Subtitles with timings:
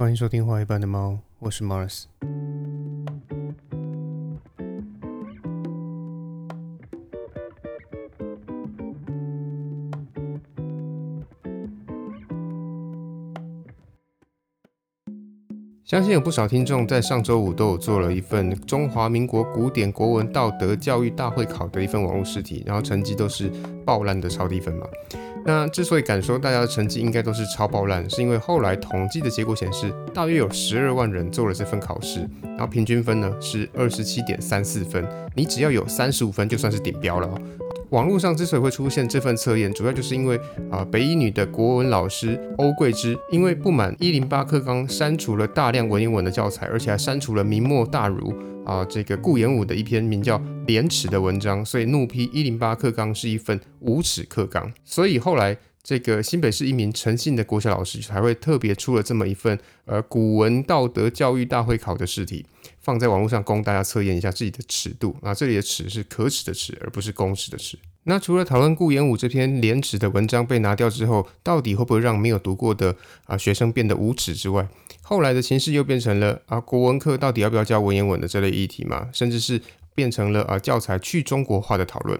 [0.00, 2.04] 欢迎收听《画一般的猫》，我是 Mars。
[15.84, 23.52] 相信有不少听众在上周五都有做了一份中华民国古典国文道德教育大会考的一份网络试题，然后成绩都是
[23.84, 24.86] 爆烂的超低分嘛。
[25.50, 37.28] 那之所以敢说大家的成绩应该都是超爆烂，是因为后来统计的结果显示，大约有十二万人做了这份考试，然后平均分呢是二十七点三四分，你只要有三十五分就算是顶标了。
[37.90, 40.40] 网络上之所以会出现这份测验，主要就是因为
[40.70, 48.32] 啊，北一女的国文老师欧桂芝，因为不满一零八课纲删除了大量文言文的教材，而且还删除了明末大儒
[48.64, 54.72] 啊这个顾炎武的一篇名叫《廉耻》的文章，所以怒批一零八课纲是一份无耻课纲。
[54.84, 62.46] 所以后来这个新北市一名诚信的国小老师才会特别出了这么一份呃古文道德教育大会考的试题，
[62.80, 65.34] 放在网络上供大家测验一下自己的尺度啊。
[65.34, 67.78] 这里的尺是可耻的尺，而不是公尺的尺。
[68.04, 74.66] 那除了讨论顾炎武这篇廉耻的文章被拿掉之后，到底会不会让没有读过的啊学生变得无耻之外，
[75.02, 79.60] 后来的形势又变成了啊国文课到底要不要教文言文的这类议题嘛，甚至是
[79.94, 82.18] 变成了啊教材去中国化的讨论。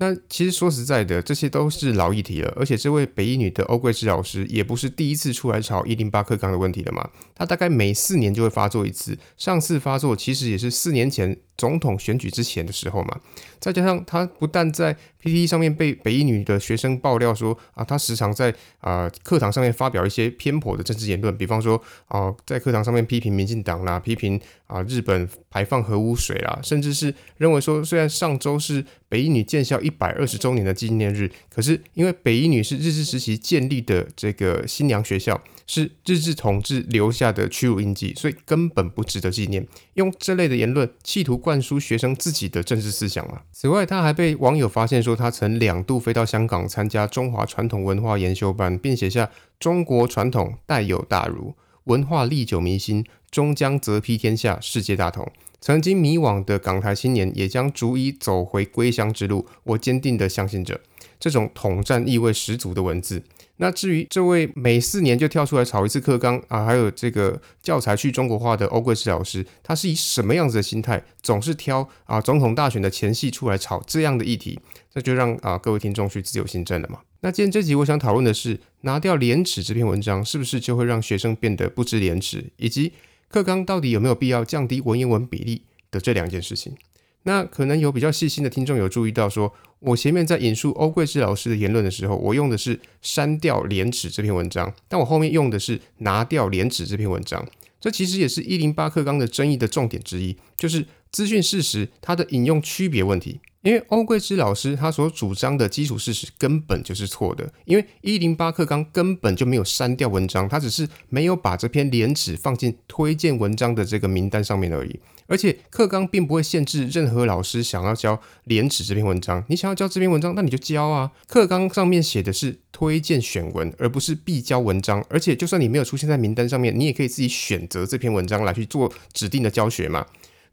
[0.00, 11.38] 那其实说实在的，这些都是老议题了，而且这位北医女的欧桂芝老师也不是第一次出来吵一零八克钢的问题了嘛，她大概每四年就会发作一次，上次发作其实也是四年前。
[11.60, 13.20] 总统选举之前的时候嘛，
[13.58, 35.40] 再加上她不但在 PPT 上面被北一女的学生爆料说啊，他时常在啊课堂上面发表一些偏颇的政治言论，比方说啊在课堂上面批评民进党啦，批评啊日本排放核污水啦，甚至是认为说虽然上周是北一女建校一百二十周年的纪念日，可是因为北一女是日治时期建立的这个新娘学校。
[35.72, 39.64] 是日治统治留下的屈辱印记，所以根本不值得纪念。
[39.94, 43.44] 用这类的言论企图灌输学生自己的政治思想啊？
[43.52, 49.30] 此外，他还被网友发现说，他曾两度飞到香港参加中华传统文化研修班，并写下
[49.60, 55.30] “中国传统带有大儒，文化历久弥新，终将泽披天下，世界大同”。
[55.60, 59.46] 曾经迷惘的港台青年，也将逐一走回归乡之路。
[59.64, 60.80] 我坚定地相信着
[61.18, 63.22] 这种统战意味十足的文字。
[63.56, 74.58] 那至于这位每四年就跳出来炒一次课纲啊，还有这个教材去中国化的欧桂芝老师，他是以什么样子的心态，总是挑啊总统大选的前夕出来炒这样的议题？
[74.90, 77.00] 这就让啊各位听众去自由心证了嘛。
[77.20, 82.94] 那今天这集我想讨论的是，拿掉廉耻这篇文章，是不是就会让学生变得不知廉耻，以及
[83.30, 86.74] 课纲到底有没有必要降低文言文比例的这两件事情？
[87.22, 97.46] 那可能有比较细心的听众有注意到，说我前面在引述欧桂芝老师的言论的时候，我用的是删掉廉耻这篇文章，但我后面用的是拿掉廉耻这篇文章。
[97.78, 103.40] 这其实也是一零八课纲的争议的重点之一，就是资讯事实它的引用区别问题。
[103.62, 114.98] 因为欧桂芝老师他所主张的基础事实根本就是错的，因为一零八课纲根本就没有删掉文章，他只是没有把这篇廉耻放进推荐文章的这个名单上面而已。
[115.26, 121.12] 而且课纲并不会限制任何老师想要教廉耻这篇文章，你想要教这篇文章，那你就教啊。
[121.28, 125.04] 课纲上面写的是推荐选文，而不是必教文章。
[125.08, 130.04] 而且就算你没有出现在名单上面，你也可以自己选择这篇文章来去做指定的教学嘛。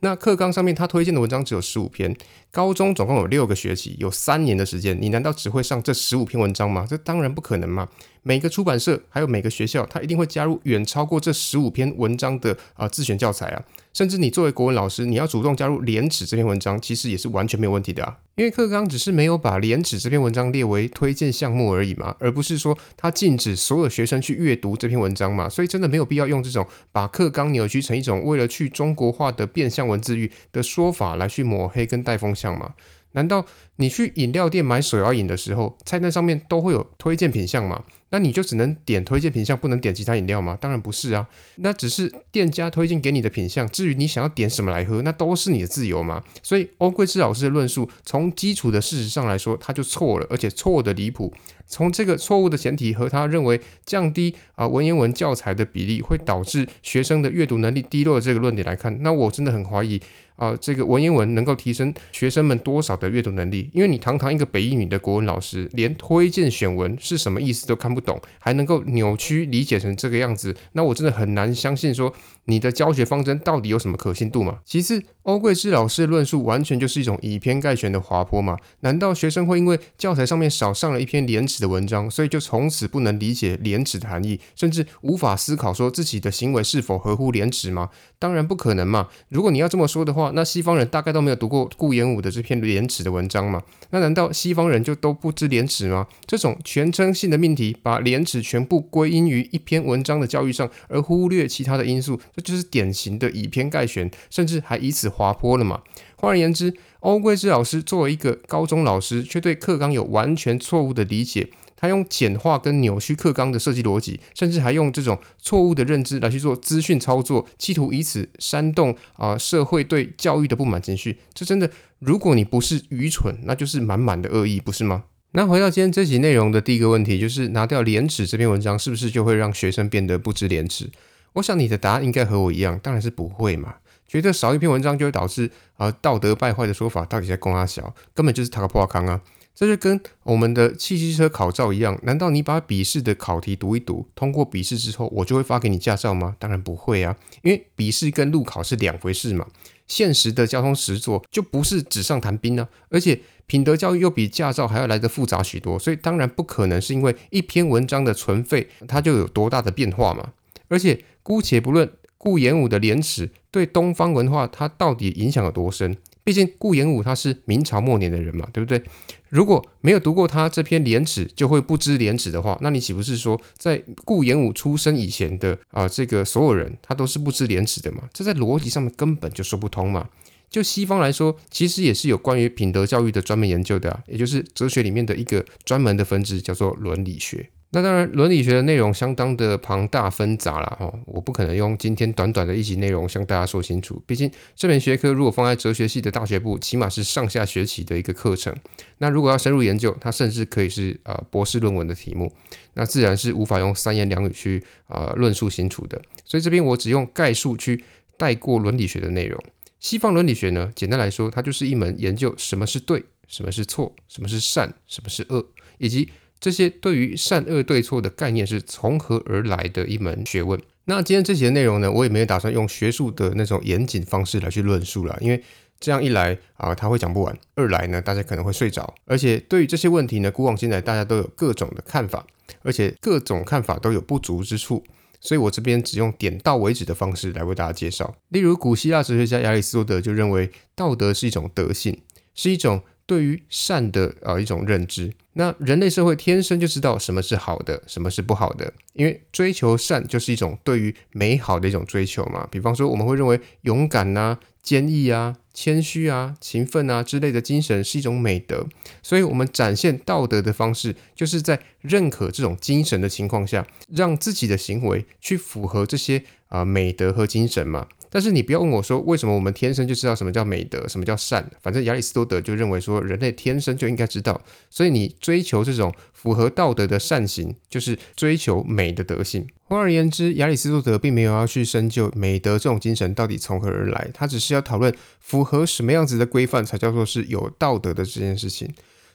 [0.01, 2.15] 那课纲上面他推荐的文章只有十五篇，
[2.51, 6.85] 高中总共有六个学期，有三年的时间，你难道只会上这十五篇文章吗？
[6.87, 7.87] 这当然不可能嘛！
[8.21, 13.63] 每个出版社还有每个学校，他一定会加入远超过这十五篇文章的啊自选教材啊。
[13.97, 18.19] 甚至你作为国文老师，你要主动加入廉耻这篇文章，其实也是完全没有问题的啊。
[18.35, 25.49] 因为课纲只是没有把廉耻这篇文章列为推荐项目而已嘛，而不是说他禁止所有学生去阅读这篇文章嘛。
[25.49, 32.75] 所以真的没有必要用这种把课纲扭曲成一种为了去中国化的变相文字狱的说法来去抹黑跟带风向嘛。
[33.13, 33.47] 难道
[33.77, 37.83] 你去饮料店买手摇饮的时候，菜单上面都会有推荐品项吗？
[38.09, 40.57] 那你就只能点推荐品项，不能点其他饮料吗？
[40.59, 43.67] 当然不是啊，那只是店家推荐给你的品项。
[43.69, 46.23] 至于你想要点什么来喝，那都是你的自由嘛。
[46.41, 51.33] 所以欧桂芝老师的论述，从基础的事实上来说，他就错了，而且错的离谱。
[51.69, 60.01] 从这个错误的前提和他认为降低啊文言文教材的比例会导致学生的阅读能力低落的这个论点来看，那我真的很怀疑
[60.37, 63.69] 啊，这个文言文能够提升学生们多少的阅读能力？
[63.73, 72.13] 因为你堂堂一个北一女的国文老师，连推荐选文是什么意思都看不懂，还能够扭曲理解成这个样子，那我真的很难相信说
[72.45, 74.59] 你的教学方针到底有什么可信度嘛？
[74.63, 78.57] 其次，欧贵芝老师的论述完全就是一种以偏概全的滑坡嘛？
[78.81, 87.89] 难道学生会因为教材上面少上了一篇廉耻的文章，所以就从此不能理解廉耻的含义，甚至无法思考说自己的行为是否合乎廉耻吗？
[88.19, 89.09] 当然不可能嘛！
[89.29, 93.61] 如果你要这么说的话，那西方人大概都没有读过顾炎武的这篇廉耻的文章嘛？
[93.91, 96.07] 那难道西方人就都不知廉耻吗？
[96.25, 105.81] 这种全称性的命题，把廉耻全部归因于一篇文章的教育上，而忽略其他的因素，这就是典型的以偏概全，甚至还以此滑坡了嘛？
[106.15, 111.49] 换而言之，欧贵之老师作为一个高中老师，却对课纲有完全错误的理解。
[111.77, 121.19] 他用简化跟扭曲课纲的设计逻辑，甚至还用这种错误的认知来去做资讯操作，企图以此煽动啊社会对教育的不满情绪。
[121.33, 121.69] 这真的，
[121.99, 125.03] 如果你不是愚蠢，那就是满满的恶意，不是吗？
[125.33, 130.89] 那回到今天这集内容的第一个问题，就是拿掉廉耻这篇文章，是不是就会让学生变得不知廉耻？
[131.33, 133.75] 我想你的答案应该和我一样，当然是不会嘛。
[134.07, 139.21] 觉得少一篇文章就会导致啊道德败坏的说法，到底在攻阿小，根本就是塔克破康啊！
[139.59, 146.35] 这就跟我们的汽机车考照一样，难道你把笔试的考题读一读，通过笔试之后，我就会发给你驾照吗？
[146.37, 149.47] 当然不会啊，因为笔试跟路考是两回事嘛。
[149.87, 160.33] 现实的交通实作就不是纸上谈兵啊，而且品德教育又比驾照还要来得复杂许多，所以当然不可能是因为一篇文章的存废，它就有多大的变化嘛。
[160.67, 161.89] 而且姑且不论
[162.19, 165.97] 顾炎武的廉耻对东方文化它到底影响有多深。
[166.23, 168.83] 毕竟顾炎武他是明朝末年的人嘛，对不对？
[169.29, 178.03] 如果没有读过他这篇廉耻，就会不知廉耻的话，那你岂不是说，在顾炎武出生以前的啊，这个所有人他都是不知廉耻的嘛？
[178.13, 180.09] 这在逻辑上面根本就说不通嘛。
[180.49, 187.49] 就西方来说，其实也是有关于品德教育的专门研究的啊，也就是哲学里面的一个专门的分支，叫做伦理学。
[187.71, 194.01] 那当然，伦理学的内容相当的庞大纷杂了哈，我不可能用今天短短的一集内容向大家说清楚。
[194.05, 198.55] 毕竟这门学科如果放在哲学系的大学部，起码是上下学期的一个课程。
[198.99, 202.31] 那如果要深入研究，它甚至可以是呃博士论文的题目，
[202.75, 206.01] 那自然是无法用三言两语去啊论述清楚的。
[206.23, 207.83] 所以这边我只用概述去
[208.15, 209.37] 带过伦理学的内容。
[209.79, 215.45] 西方伦理学呢，简单来说，它就是一门研究什么是对，什么是错，什么是善，什么是恶，
[215.77, 220.59] 以及这些对于善恶对错的概念是从何而来的一门学问。
[220.85, 225.43] 那今天这节内容呢，我也没有打算用学术的那种严谨方式来去论述了，因为
[225.79, 228.95] 这样一来啊，他会讲不完；二来呢，大家可能会睡着。
[229.05, 232.25] 而且对于这些问题呢，古往今来大家都有各种的看法，
[232.63, 234.83] 而且各种看法都有不足之处，
[235.19, 238.15] 所以我这边只用点到为止的方式来为大家介绍。
[238.29, 242.01] 例如，古希腊哲学家亚里士多德就认为，道德是一种德性，
[242.33, 245.11] 是一种对于善的啊一种认知。
[245.33, 252.47] 那人类社会天生就知道什么是好的，什么是不好的，因为追求善就是一种对于美好的一种追求嘛。
[252.51, 258.67] 比方说，我们会认为勇敢呐、坚毅啊、谦虚啊、勤奋啊之类的精神是一种美德，
[259.03, 267.87] 所以我们展现道德的方式，就是在认可这种精神的情况下，让自己的行为去符合这些啊美德和精神嘛。
[268.17, 271.47] 但是你不要问我说，为什么我们天生就知道什么叫美德，什么叫善？
[271.61, 274.41] 反正亚里士多德就认为说，人类天生就应该知道。
[274.71, 279.45] 所以你追求这种符合道德的善行，就是追求美的德性。
[279.65, 288.67] 换而言之，亚里士多德并没有要去深究美德这种精神到底从何而来，他只是要讨论符合什么样子的规范才叫做是有道德的这件事情。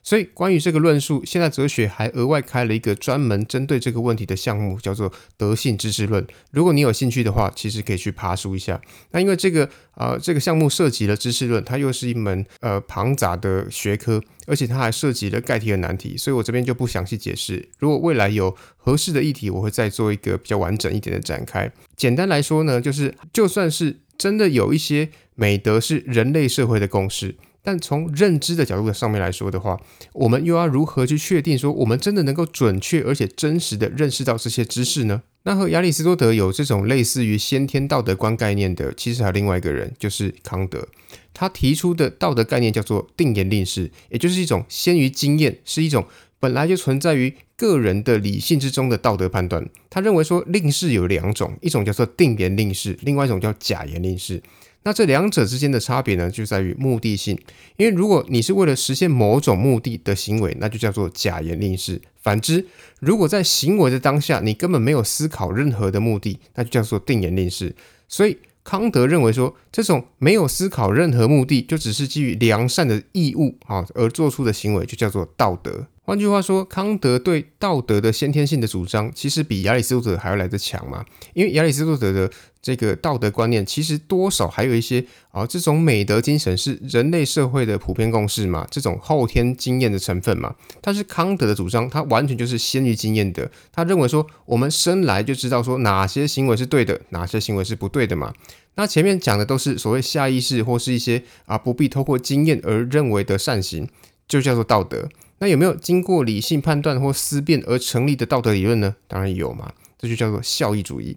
[0.05, 6.27] 所以，关于这个论述，现在哲学还额外开了一个专门针对这个问题的项目，叫做德性知识论。
[6.51, 8.81] 如果你有兴趣的话，其实可以去爬书一下。
[9.13, 17.69] 那因为这个呃这个项目涉及了知识论，它又是一门呃庞杂的学科，而且它还涉及了概题和难题，所以我这边就不详细解释。
[17.79, 21.71] 如果未来有合适的议题，我会再做一个比较完整一点的展开。
[21.97, 27.37] 简单来说呢，就是就算是真的有一些美德是人类社会的共识。
[27.63, 29.81] 但从认知的角度上面来说的话，
[30.13, 35.23] 我们又要如何去确定说我们真的能够准确而且真实的认识到这些知识呢？
[35.45, 40.87] 那和亚里士多德有这种类似于先天道德观概念的，其实还有另外一个人，就是康德。
[41.35, 46.05] 他提出的道德概念叫做定言令式，也就是一种先于经验，是一种
[46.39, 49.69] 本来就存在于个人的理性之中的道德判断。
[49.89, 54.43] 他认为说令式有两种，一种叫做定言令式，另外一种叫假言令式。
[54.85, 57.39] 那这两者之间的差别呢，就在于目的性。
[57.77, 62.67] 因为如果你是为了实现某种目的的行为，那就叫做假言令式；反之，
[63.01, 67.75] 如果在行为的当下你根本没有思考任何的目的，那就叫做定言令式。
[68.09, 75.87] 所以康德认为说，这种没有思考任何目的，就只是基于良善的义务啊而做出的行为，就叫做道德。
[76.05, 81.05] 换句话说，康德对道德的先天性的主张，其实比亚里士多德还要来得强嘛。
[81.33, 82.29] 因为亚里士多德的
[82.61, 90.57] 这个道德观念，其实多少还有一些啊，这种美德精神是人类社会的普遍共识嘛，这种后天经验的成分嘛。
[90.81, 93.49] 但是康德的主张，他完全就是先于经验的。
[93.71, 98.35] 他认为说，我们生来就知道说哪些行为是对的，哪些行为是不对的嘛。
[98.75, 103.89] 那前面讲的都是所谓下意识或是一些啊不必透过经验而认为的善行，
[104.27, 105.09] 就叫做道德。
[105.43, 108.95] 那有没有经过理性判断或思辨而成立的道德理论呢？
[109.09, 111.17] 当然有嘛，这就叫做效益主义。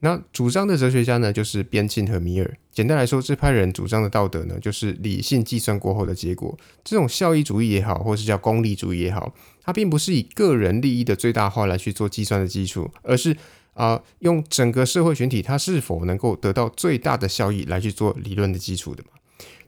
[0.00, 2.56] 那主张的哲学家呢，就是边沁和米尔。
[2.72, 6.58] 简单来说，这派人主张的道德呢，就是理性计算过后的结果。
[6.82, 13.36] 这种效益主义也好，或是叫功利主义也好，它并不是以个人利益的最大化来去做计算的基础，而是
[13.74, 19.10] 啊，用整个社会群体它是否能够得到最大的效益来去做理论的基础的嘛。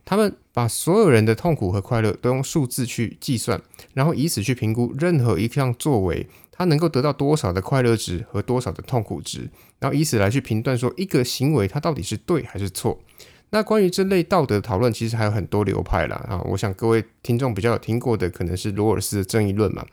[0.08, 3.60] 他们把所有人的痛苦和快乐都用数字去计算，
[3.92, 12.98] 然后以此去评估任何一项作为，它能够得到多少的快乐值和多少的痛苦值，然后以此来去评断说一个行为它到底是对还是错。
[13.50, 16.16] 那关于这类道德讨论，其实还有很多流派啦。
[16.26, 16.40] 啊。
[16.46, 19.84] 我想各位听众比较有听过的，可能是罗尔斯的正义论嘛。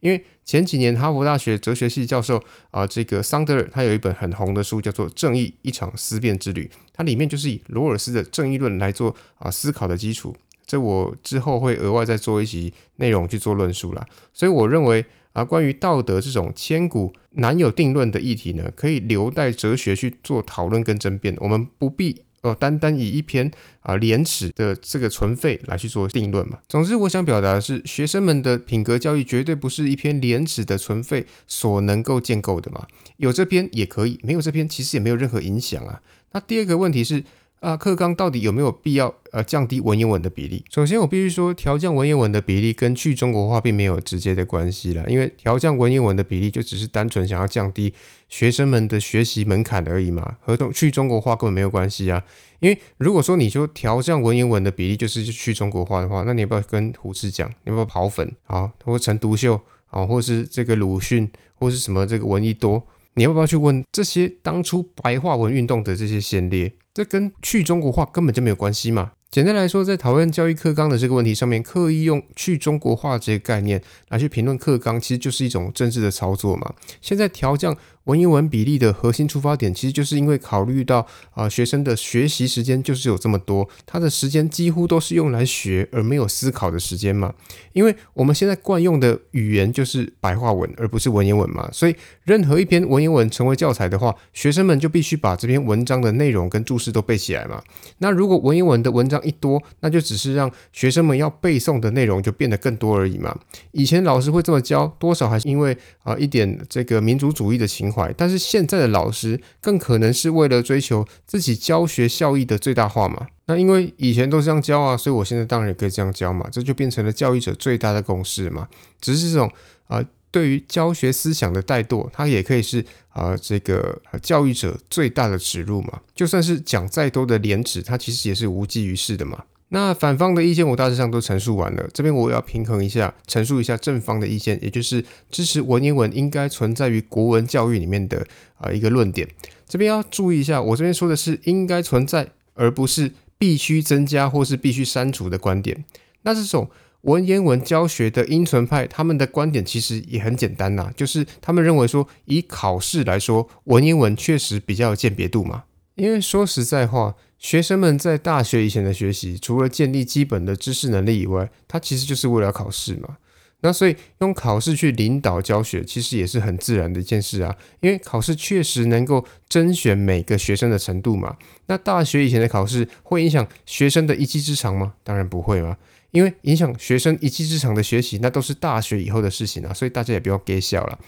[0.00, 10.34] 因为前几年哈佛大学哲学系教授啊，这个桑德尔他有一本很红的书，叫做《正义：一场思辨之旅》，它里面就是以罗尔斯的正义论来做啊思考的基础。
[10.66, 14.06] 这我之后会额外再做一集内容去做论述啦。
[14.32, 22.24] 所以我认为啊，关于道德这种千古难有定论的议题呢，可以留待哲学去做讨论跟争辩，我们不必。
[22.42, 26.58] 哦，单单以一篇啊廉耻的这个存废来去做定论嘛。
[26.68, 32.86] 总之，我想表达的是，学生们的品格教育绝对不是一篇廉耻的存废所能够建构的嘛。
[33.18, 36.00] 有这篇也可以，没有这篇其实也没有任何影响啊。
[36.32, 37.24] 那第二个问题是。
[37.60, 40.64] 啊，课纲到底有没有必要呃降低文言文的比例？
[40.70, 47.92] 首先，我必须说，调降文言文的比例跟去中国化并没有直接的关系了，因为调降文言文的比例就只是单纯想要降低
[48.30, 52.24] 学生们的学习门槛而已嘛，和去中国化根本没有关系啊。
[52.60, 57.46] 因为如果说你说调降文言文的比例就是去中国化的话，那你要不要跟胡适讲？
[57.64, 58.72] 你要不要跑粉啊？
[58.82, 62.82] 或陈独秀啊，或是这个鲁迅，或是什么这个闻一多？
[63.14, 66.72] 你要不要去问这些当初白话文运动的这些先烈？
[66.92, 69.12] 这跟去中国化根本就没有关系嘛。
[69.30, 76.74] 简单来说，在讨论教育课纲的这个问题上面，刻意用去中国化这个概念来去评论课纲，其实就是一种政治的操作嘛。
[77.00, 77.76] 现在调降。
[78.04, 87.34] 文言文比例的核心出发点，其实就是因为考虑到啊学生的学习时间就是有这么多，他的时间几乎都是用来学而没有思考的时间嘛。
[87.72, 91.68] 因为我们现在惯用的语言就是白话文，而不是文言文嘛。
[91.72, 97.62] 所以任何一篇文言文成为教材的话，学生们就必须把这篇文章的内容跟注释都背起来嘛。
[97.98, 103.38] 那如果文言文的文章一多，那就只是让学生们要背诵的内容就变得更多而已嘛。
[103.72, 108.12] 以前老师会这么教，多少还是因为啊一点这个民族主义的情怀。
[108.16, 113.26] 但是现在的老师更可能是为了追求自己教学效益的最大化嘛？
[113.46, 118.68] 那因为以前都是这样教啊，所以我现在当然也可以这样教嘛，这就变成了教育者最大的公式嘛。
[119.00, 119.50] 只是这种
[119.88, 126.00] 啊，对于教学思想的怠惰，它也可以是啊这个教育者最大的耻辱嘛。
[126.14, 129.44] 就算是讲再多的廉耻，它其实也是无济于事的嘛。
[129.72, 138.26] 那反方的意见我大致上都陈述完了，这边我要平衡一下，陈述一下正方的意见，也就是支持文言文应该存在于国文教育里面的
[138.58, 139.28] 啊一个论点。
[139.68, 145.84] 这边要注意一下，我这边说的是应该存在，而不是必须增加或是必须删除的观点。
[146.22, 146.68] 那这种
[147.02, 155.62] 文言文教学的因存派，他们的观点其实也很简单呐，就是他们认为说，以考试来说，文言文确实比较有鉴别度嘛。
[155.94, 157.14] 因为说实在话。
[157.40, 163.16] 学生们在大学以前的学习，除了建立基本的知识能力以外，它其实就是为了考试嘛。
[163.62, 167.56] 那所以用考试去领导教学，其实也是很自然的一件事啊。
[167.80, 171.36] 因为考试确实能够甄选每个学生的程度嘛。
[171.66, 174.94] 那大学以前的考试会影响学生的一技之长吗？
[175.02, 175.76] 当然不会嘛。
[176.10, 179.72] 因为影响学生一技之长的学习，那都是大学以后的事情啊。
[179.72, 180.98] 所以大家也不要给笑了。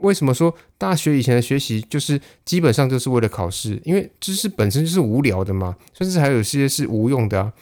[0.00, 3.80] 为什么说大学以前的学习就是基本上就是为了考试？
[3.84, 7.52] 因为知识本身就是无聊的嘛，甚至还有些是无用的啊。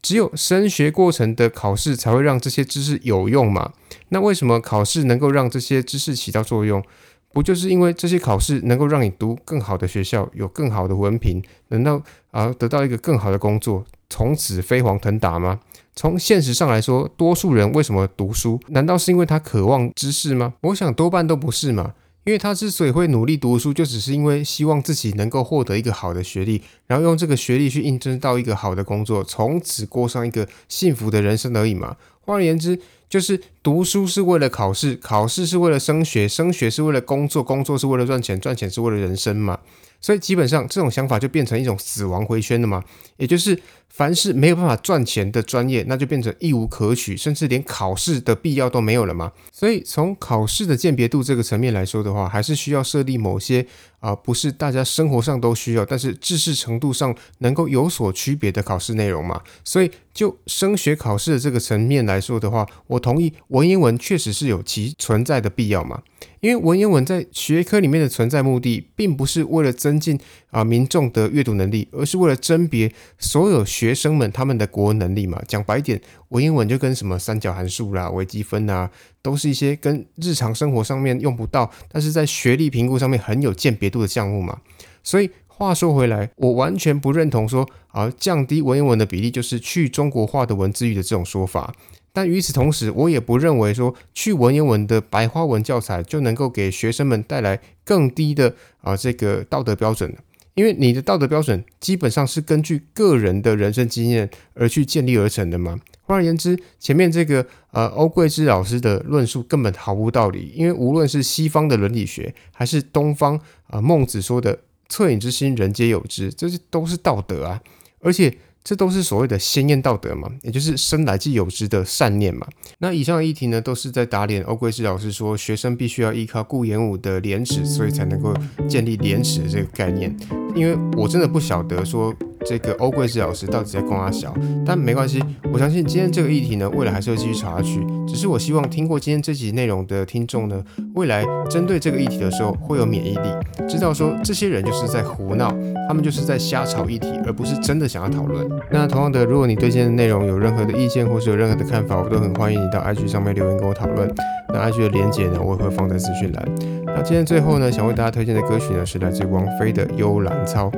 [0.00, 3.72] 只有升学过程的考试才会让这些知识有用嘛。
[4.10, 6.82] 那为什么考试能够让这些知识起到作用？
[7.30, 15.60] 不就是因为这些考试能够让你读更好的学校，有更好的文凭，能到啊得到一个更好的工作，从此飞黄腾达吗？
[15.98, 18.60] 从现实上来说，多数人为什么读书？
[18.68, 20.54] 难道是因为他渴望知识吗？
[20.60, 21.92] 我想多半都不是嘛。
[22.22, 31.96] 因为他之所以会努力读书，就只是因为希望自己能够获得一个好的学历，然后用这个学历去应征到一个好的工作，从此过上一个幸福的人生而已嘛。
[32.20, 32.78] 换而言之，
[33.08, 39.58] 就是读书是为了考试，考试是为了升学，升学是为了工作，工作是为了赚钱，赚钱是为了人生嘛。
[40.00, 42.84] 所以基本上这种想法就变成一种死亡回圈了嘛，
[43.16, 43.60] 也就是
[43.98, 49.32] 凡是没有办法赚钱的专业，那就变成一无可取，甚至连考试的必要都没有了嘛。
[49.50, 53.66] 所以从考试的鉴别度这个层面来说的话，还是需要设立某些
[54.00, 59.42] 啊，不是大家生活上都需要，但是知识程度上能够有所区别的考试内容嘛。
[59.64, 66.02] 所以就升学考试的这个层面来说的话，我同意文言文确实是有其存在的必要嘛。
[66.40, 70.18] 因为文言文在学科里面的存在目的，并不是为了增进
[70.50, 75.42] 啊民众的阅读能力，而是为了甄别所有学生们他们的国文能力嘛。
[75.48, 78.88] 讲白点，文言文就跟什么三角函数啦、微积分啊，
[79.28, 84.58] 都是一些跟日常生活上面用不到，但是在学历评估上面很有鉴别度的项目嘛。
[85.02, 91.74] 所以话说回来，我完全不认同说啊降低文言文的比例就是去中国化的文字狱的这种说法。
[92.10, 100.16] 但与此同时，我也不认为说去文言文的白话文教材就能够给学生们带来更低的啊这个道德标准
[100.58, 105.78] 因为你的道德标准基本上是根据个人的人生经验而去建立而成的嘛。
[106.02, 113.38] 换而言之，前面这个呃欧桂芝老师的论述根本毫无道理，因为无论是西方的伦理学，还是东方
[113.68, 114.58] 啊孟子说的
[114.90, 117.62] “恻隐之心，人皆有之”，这些都是道德啊，
[118.00, 118.36] 而且。
[118.62, 122.46] 这都是所谓的先验道德嘛，也就是生来即有之的善念嘛。
[122.78, 128.34] 那以上的议题呢，都是在打脸欧贵志老师说学生必须要依靠顾炎武的廉耻，所以才能够
[128.68, 130.14] 建立廉耻的这个概念。
[130.54, 132.14] 因为我真的不晓得说。
[132.46, 134.32] 这个欧贵志老师到底在供阿小？
[134.64, 135.22] 但没关系，
[135.52, 137.84] 我相信今天这个议题呢，未来还是会继续查下去。
[138.06, 145.50] 只是我希望听过今天这集内容的听众呢，未来针对这个议题的时候会有免疫力，知道说这些人就是在胡闹，
[145.88, 148.48] 他们就是在瞎炒议题，而不是真的想要讨论。
[148.70, 154.12] 那同样的，如果你对今天的内容有任何的意见，或是有任何的看法，我都很欢迎你到 IG 上面留言跟我讨论。
[154.50, 156.48] 那 IG 的连接呢，我也会放在资讯栏。
[156.86, 160.70] 那今天最后呢，想为大家推荐的歌曲呢，是来自王菲的《幽兰操》，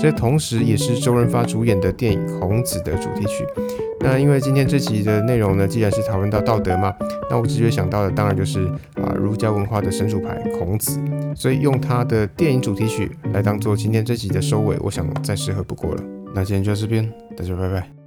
[0.00, 3.44] 这同时也是周润发主演的电影《孔子》的主题曲。
[4.00, 6.94] 那因为今天这集的内容呢，既然是讨论到道德嘛，
[7.30, 8.64] 那我直觉想到的当然就是
[8.94, 10.98] 啊儒家文化的神主牌孔子，
[11.34, 16.02] 所以用他的电影主题曲来当做今天这集的收尾，我想再适合不过了。
[16.34, 17.97] 那今天就到这边，大家拜拜。